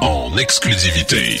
En 0.00 0.36
exclusivité 0.38 1.40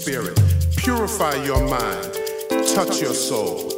spirit, 0.00 0.40
purify 0.76 1.34
your 1.44 1.60
mind, 1.68 2.14
touch 2.74 3.02
your 3.02 3.12
soul, 3.12 3.70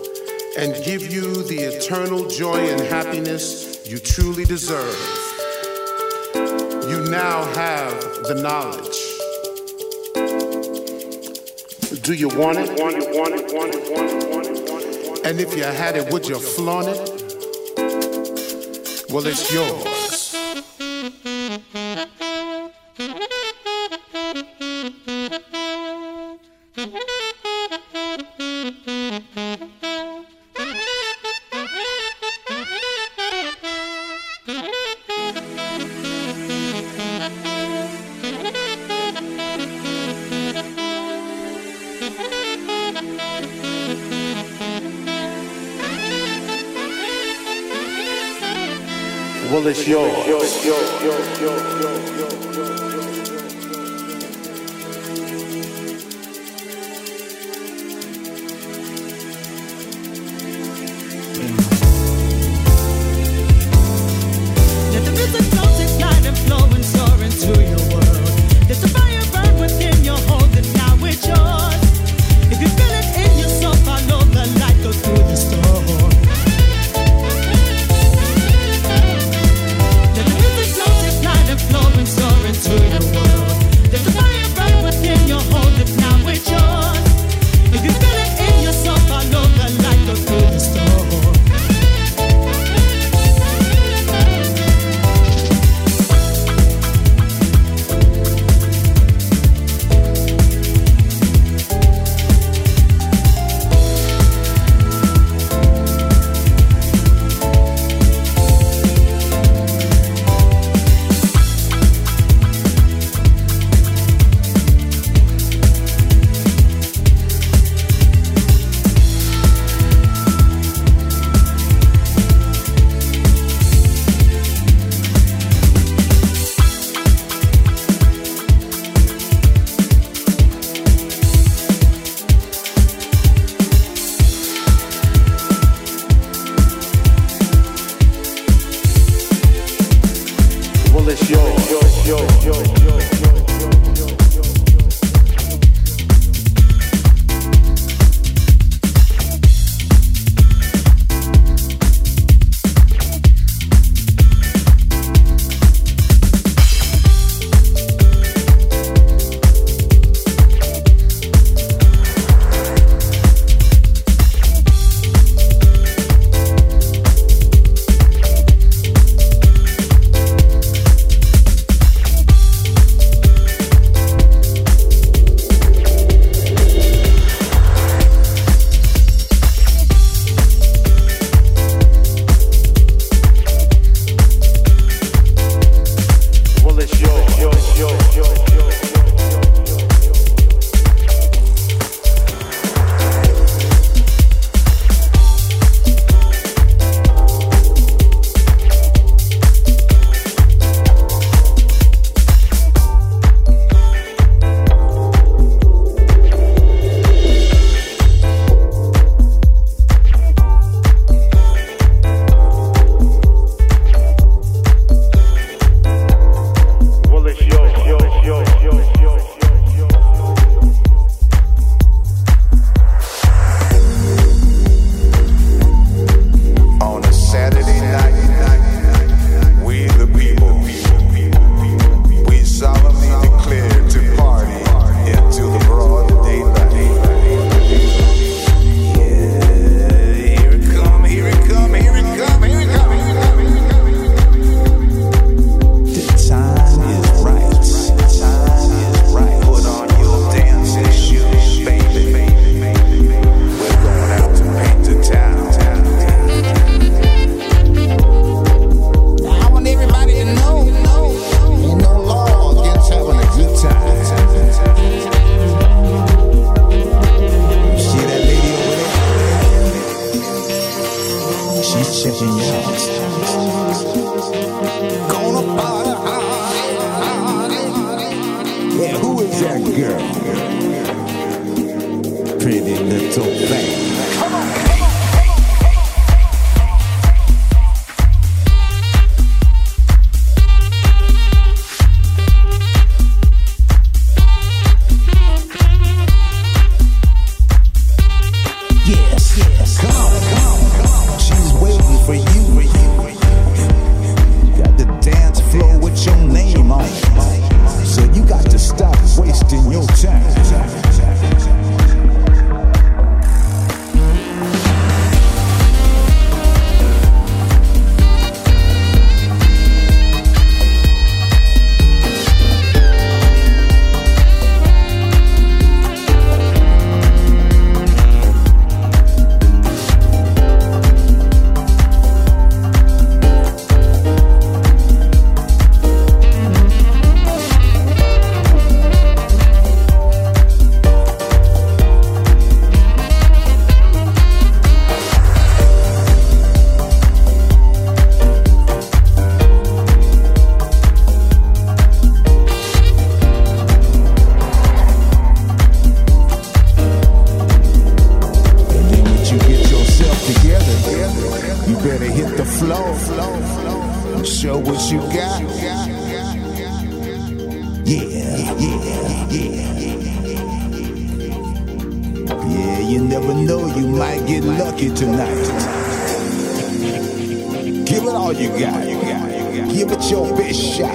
and 0.57 0.73
give 0.85 1.12
you 1.12 1.43
the 1.43 1.59
eternal 1.59 2.29
joy 2.29 2.59
and 2.59 2.81
happiness 2.83 3.85
you 3.91 3.99
truly 3.99 4.45
deserve. 4.45 4.97
You 6.89 7.05
now 7.11 7.43
have 7.55 8.01
the 8.29 8.35
knowledge. 8.41 8.99
Do 12.03 12.14
you 12.14 12.29
want 12.29 12.59
it? 12.59 12.70
Want 12.79 12.95
it. 12.95 13.03
And 15.27 15.41
if 15.41 15.57
you 15.57 15.64
had 15.64 15.97
it, 15.97 16.12
would 16.12 16.29
you 16.29 16.39
flaunt 16.39 16.87
it? 16.87 16.99
Well, 19.11 19.27
it's 19.27 19.53
yours. 19.53 19.91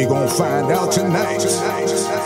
We 0.00 0.06
gon' 0.06 0.28
find 0.30 0.72
out 0.72 0.92
tonight. 0.92 2.19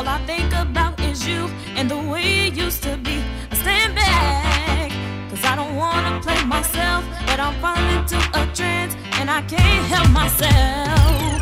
All 0.00 0.08
I 0.08 0.16
think 0.24 0.50
about 0.54 0.98
is 1.00 1.28
you 1.28 1.46
and 1.76 1.90
the 1.90 1.98
way 1.98 2.46
it 2.46 2.56
used 2.56 2.82
to 2.84 2.96
be. 2.96 3.22
I 3.50 3.54
stand 3.54 3.94
back, 3.94 4.90
cause 5.28 5.44
I 5.44 5.54
don't 5.56 5.76
wanna 5.76 6.18
play 6.22 6.42
myself, 6.44 7.04
but 7.26 7.38
I'm 7.38 7.52
falling 7.60 7.98
into 7.98 8.16
a 8.16 8.46
trance 8.54 8.96
and 9.20 9.30
I 9.30 9.42
can't 9.42 9.86
help 9.92 10.08
myself. 10.08 11.39